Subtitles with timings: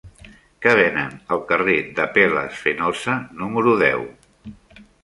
[0.65, 4.07] Què venen al carrer d'Apel·les Fenosa número deu?